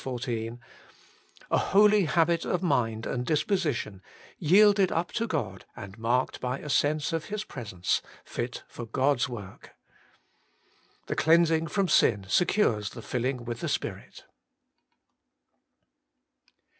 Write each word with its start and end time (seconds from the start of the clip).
14), 0.01 0.59
a 1.51 1.57
holy 1.59 2.05
habit 2.05 2.43
of 2.43 2.63
mind 2.63 3.05
and 3.05 3.23
disposition, 3.23 4.01
yielded 4.39 4.91
up 4.91 5.11
to 5.11 5.27
God 5.27 5.63
and 5.75 5.95
marked 5.99 6.39
by 6.41 6.57
a 6.57 6.71
sense 6.71 7.13
of 7.13 7.25
His 7.25 7.43
presence, 7.43 8.01
fit 8.25 8.63
for 8.67 8.87
God's 8.87 9.29
work. 9.29 9.75
The 11.05 11.15
cleansing 11.15 11.67
from 11.67 11.87
sin 11.87 12.25
secures 12.27 12.89
the 12.89 13.03
filling 13.03 13.45
with 13.45 13.59
the 13.59 13.69
Spirit. 13.69 14.25